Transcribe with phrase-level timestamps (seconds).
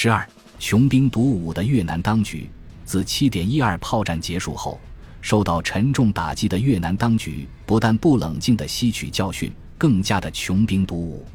[0.00, 0.24] 十二，
[0.60, 2.48] 穷兵黩武的越南当局，
[2.84, 4.78] 自七点一二炮战结束后，
[5.20, 11.26] 受到沉重打击的越南当局不但不冷静地吸取教训，更加的穷兵黩武。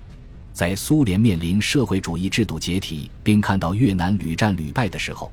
[0.53, 5.29] 在苏联面临社会主义制度解体，并看到越南屡战屡败的时候，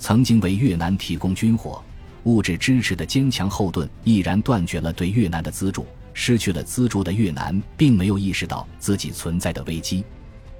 [0.00, 1.80] 曾经为越南提供军火、
[2.24, 5.86] 物质支持的坚强后盾毅然断绝了对越南的资助。
[6.12, 10.02] 失去了资助的越南，并没有意识到自己存在的危机，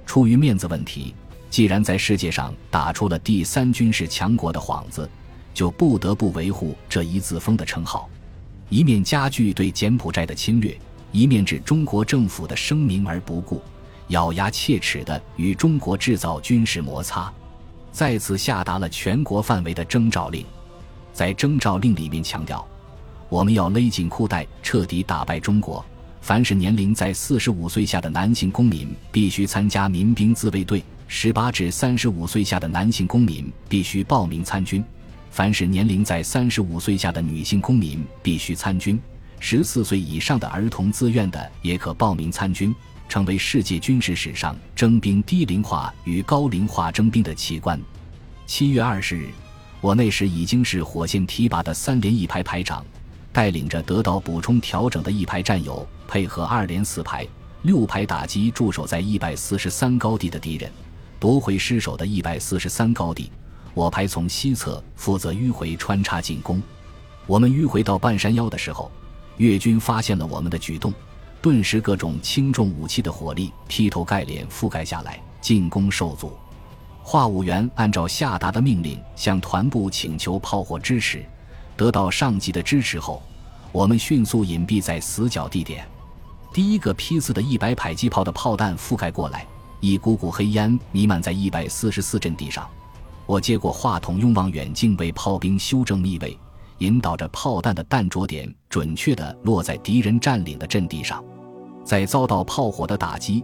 [0.05, 1.13] 出于面子问题。
[1.55, 5.09] 既然在世界上打出了第三军事强国的幌子，
[5.53, 8.09] 就不得不维护这一自封的称号，
[8.67, 10.77] 一面加剧对柬埔寨的侵略，
[11.13, 13.61] 一面置中国政府的声明而不顾，
[14.09, 17.31] 咬牙切齿地与中国制造军事摩擦，
[17.89, 20.45] 再次下达了全国范围的征召令。
[21.13, 22.67] 在征召令里面强调，
[23.29, 25.85] 我们要勒紧裤带，彻底打败中国。
[26.25, 30.83] 凡是年龄在四十五岁下的男性公民，必须参加民兵自卫队。
[31.07, 34.83] 十八至三十五岁下的男性公民必须报名参军，
[35.29, 38.99] 凡是年龄在三十五岁下的女性公民必须参军，
[39.39, 42.73] 十四岁以上的儿童自愿的也可报名参军，
[43.07, 47.79] 成为世界军事史上征兵低龄化与高龄化征兵的奇观。
[48.47, 49.29] 七月二十日，
[49.79, 52.83] 我那时已经是火线提拔的三连一排排长，
[53.31, 57.27] 带领着得到补充调整的一排战友，配合二连四排、
[57.63, 60.71] 六排打击驻守在一百四十三高地的敌人。
[61.17, 63.31] 夺回失守的一百四十三高地，
[63.73, 66.61] 我排从西侧负责迂回穿插进攻。
[67.25, 68.91] 我们迂回到半山腰的时候，
[69.37, 70.93] 越军发现了我们的举动，
[71.41, 76.33] 顿时各种轻重武器的火力劈头盖脸覆盖下来，进攻受阻。
[77.01, 81.25] 话务员按照下达的命令向团部请求炮火支持，
[81.77, 83.23] 得到上级的支持后，
[83.71, 85.87] 我们迅速隐蔽在死角地点。
[86.55, 89.45] 第一个批次的一百迫击炮的炮弹覆盖过来。
[89.81, 92.65] 一股股黑烟弥漫在一百四十四阵地上，
[93.25, 96.39] 我接过话筒，用望远镜为炮兵修正密位，
[96.77, 101.21] 引导着炮弹的弹着点准确地落在敌人占领的阵地上。
[101.83, 103.43] 在遭到炮火的打击，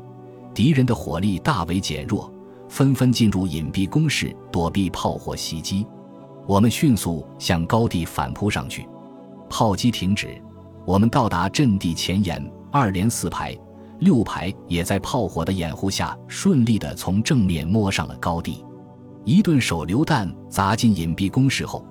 [0.54, 2.32] 敌人的火力大为减弱，
[2.70, 5.86] 纷纷进入隐蔽工事躲避炮火袭击。
[6.48, 8.88] 我们迅速向高地反扑上去，
[9.50, 10.42] 炮击停止，
[10.86, 13.56] 我们到达阵地前沿，二连四排。
[14.00, 18.66] 六排也在炮火的掩护下顺利地从正面摸上了高地。
[19.24, 21.86] 一顿手榴弹砸进隐蔽工事后，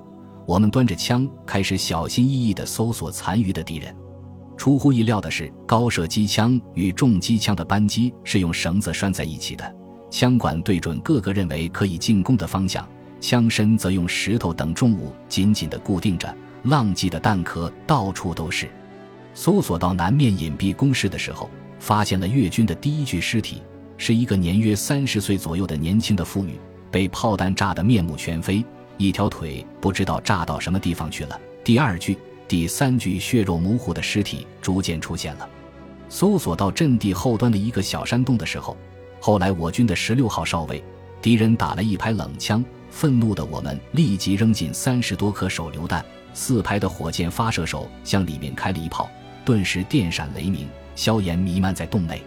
[0.44, 3.94] 我们端着枪开始小心翼翼地搜索残余的敌人。
[4.56, 9.72] 出乎意料的是，高射机枪与重机枪的扳机是用绳子拴在一起的，
[10.10, 12.84] 枪管对准各个认为可以进攻的方向，
[13.20, 16.34] 枪身则用石头等重物紧紧地固定着。
[16.64, 18.68] 浪迹的弹壳到处都是。
[19.34, 21.48] 搜索到南面隐蔽工事的时候。
[21.82, 23.62] 发现了越军的第一具尸体，
[23.96, 26.60] 是一个年约三十岁左右的年轻的妇女，
[26.90, 28.62] 被炮弹炸得面目全非，
[28.98, 31.40] 一条腿不知道炸到什么地方去了。
[31.64, 35.48] 第二具、第三具血肉模糊的尸体逐渐出现了。
[36.10, 38.76] 搜索到阵地后端的一个小山洞的时候，
[39.18, 40.84] 后来我军的十六号哨位，
[41.22, 46.04] 敌人打了一排冷枪，愤怒的我们立即扔进三十多颗手榴弹，
[46.34, 49.08] 四排的火箭发射手向里面开了一炮，
[49.50, 50.68] 顿时电闪雷鸣。
[50.94, 52.22] 硝烟弥漫在洞内，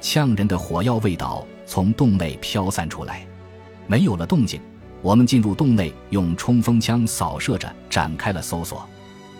[0.00, 3.26] 呛人的火药味道从洞内飘散出来。
[3.88, 4.60] 没有了动静，
[5.00, 8.88] 我们进入洞内，用冲锋枪扫射着，展开了搜索。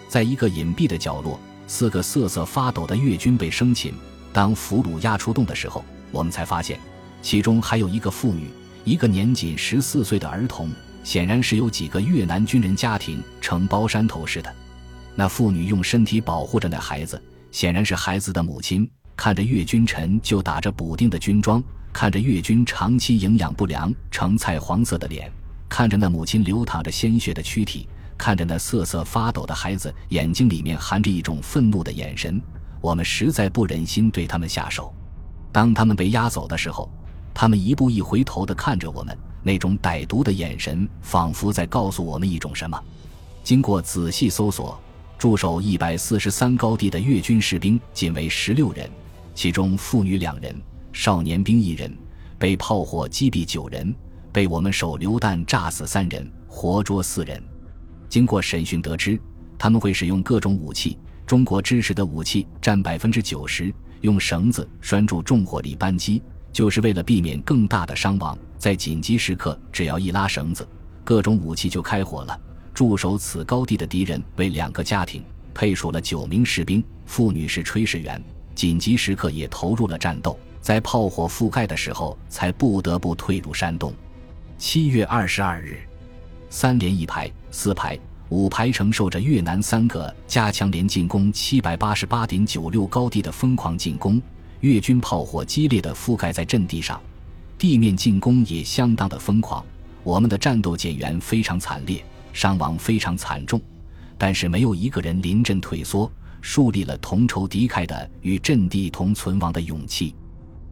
[0.09, 1.39] 在一个隐蔽的角落，
[1.69, 3.95] 四个瑟瑟发抖的越军被生擒。
[4.33, 6.77] 当俘虏押出洞的时候，我们才发现，
[7.21, 8.49] 其中还有一个妇女，
[8.83, 10.73] 一个年仅十四岁的儿童，
[11.05, 14.53] 显然是由几个越南军人家庭承包山头似的。
[15.15, 17.21] 那妇女用身体保护着那孩子。
[17.51, 21.63] 显然是孩子的母亲看着越军臣就打着补丁的军装，
[21.93, 25.31] 看着越军长期营养不良、呈菜黄色的脸，
[25.69, 27.87] 看着那母亲流淌着鲜血的躯体，
[28.17, 32.41] 看着那瑟瑟发抖的孩子眼睛里面含着一种愤怒的眼神，
[32.81, 34.91] 我们实在不忍心对他们下手。
[35.53, 36.91] 当他们被押走的时候，
[37.35, 42.83] 他们一步一回头地看着我们，那种歹毒的眼神仿佛在告诉我们一种什么。
[43.45, 44.81] 经过仔细搜索。
[45.23, 48.91] 驻守一百四十三高地的越军士兵仅为十六人，
[49.37, 50.53] 其中妇女两人，
[50.93, 51.97] 少年兵一人，
[52.41, 53.95] 被炮火击毙九人，
[54.33, 57.41] 被我们手榴弹炸死三人，活捉四人。
[58.09, 59.17] 经过审讯得知，
[59.57, 66.21] 他们会使用各种武器，中国支持的武器占百分之九十，用绳子拴住重火力扳机，
[66.53, 68.37] 就是为了避免更大的伤亡。
[68.59, 70.69] 在紧急时刻，只要一拉绳子，
[71.05, 72.37] 各种武器就开火了。
[72.75, 75.23] 驻守此高地的敌人为两个家庭，
[75.53, 78.23] 配属了九名士兵，妇女是炊事员。
[78.55, 83.93] 紧急时刻也投入了战斗，在炮火覆盖的时候，才不得不退入山洞。
[84.59, 85.79] 七月二十二日，
[86.51, 87.99] 三连一排、四排、
[88.29, 94.21] 五排承受着越南三个加强连进攻七百八十八点九六高地的疯狂进攻，
[94.61, 97.01] 越军炮火激烈的覆盖在阵地上，
[97.59, 99.65] 地面进攻也相当的疯狂。
[100.05, 103.61] 我们的战斗减员非常惨烈，伤亡非常惨重，
[104.17, 110.15] 但是没有一个人临阵退缩，树立了同仇敌忾的与阵地同存亡的勇气。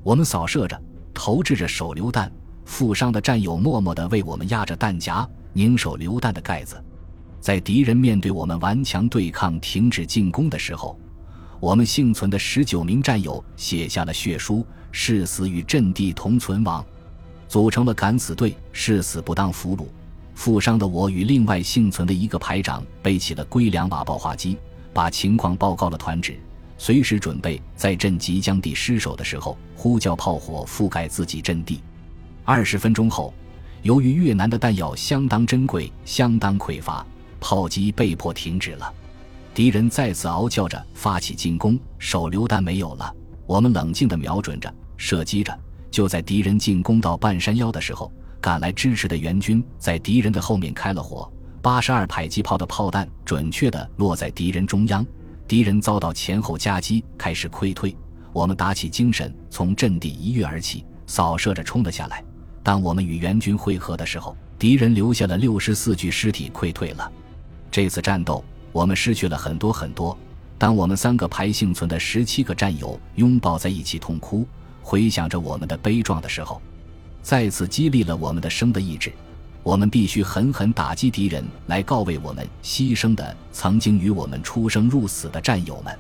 [0.03, 0.81] 我们扫射着，
[1.13, 2.31] 投掷着手榴弹。
[2.65, 6.83] 负伤的战友默默地为我们压着弹夹，拧手榴弹的盖子。
[7.41, 10.99] 在敌人面对我们顽强对抗、停止进攻的时候，
[11.59, 16.85] 我们幸存的十九名战友写下了血书：“誓死与阵地同存亡。”
[17.49, 19.87] 组成了敢死队，誓死不当俘虏。
[20.41, 24.57] 负伤的我与另外幸存的一个排长背起了龟两瓦爆化机，
[24.91, 26.41] 把情况报告了团指，
[26.79, 31.83] 随时准备在阵即将地失守的时候呼叫炮火覆盖自己阵地。
[32.43, 33.35] 二十分钟后，
[33.83, 37.07] 由于越南的弹药相当珍贵、相当匮乏，
[37.39, 38.91] 炮击被迫停止了。
[39.53, 43.15] 敌人再次嗷叫着发起进攻，手榴弹没有了。
[43.45, 45.55] 我们冷静地瞄准着、射击着。
[45.91, 48.11] 就在敌人进攻到半山腰的时候，
[48.41, 51.31] 赶来支持的援军在敌人的后面开了火。
[51.63, 55.07] 八十二迫击炮的炮弹准确地落在敌人中央，
[55.47, 57.95] 敌人遭到前后夹击，开始溃退。
[58.33, 62.25] 我们打起精神，从阵地一跃而起，扫射着冲了下来。
[62.63, 67.11] 当我们与援军会合的时候，敌人留下了六十四具尸体，溃退了。
[67.71, 68.43] 这次战斗，
[68.73, 70.17] 我们失去了很多很多。
[70.57, 74.47] 当我们三个排幸存的十七个战友拥抱在一起痛哭，
[74.83, 76.61] 回想着我们的悲壮的时候，
[77.23, 79.13] 再次激励了我们的生的意志。
[79.63, 85.95] 我们必须狠狠打击敌人，来告慰我们牺牲的曾经与我们出生入死的战友们。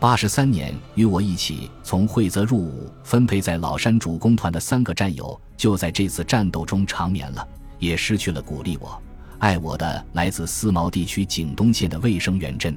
[0.00, 7.46] 八十三年，与我一起从惠泽入伍、分配在老山主攻团的三个战友，就在这次战斗中长眠了，
[7.78, 9.00] 也失去了鼓励我、
[9.38, 12.76] 爱我的来自思茅地区景东县的卫生员真。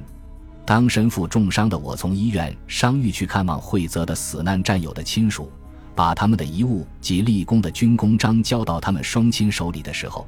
[0.65, 5.51] 当身负重伤的我从医院伤愈去看望惠泽的死难战友的亲属，
[6.01, 10.27] 把他们的遗物及立功的军功章交到他们双亲手里的时候，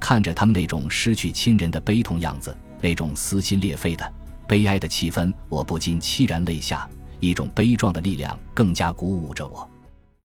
[0.00, 4.12] 看着他们那种失去亲人的悲痛样子，那种撕心裂肺的。
[4.48, 6.88] 悲哀的气氛，我不禁凄然泪下。
[7.18, 9.69] 一种悲壮的力量更加鼓舞着我。